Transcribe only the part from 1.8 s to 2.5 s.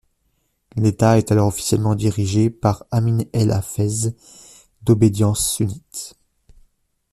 dirigé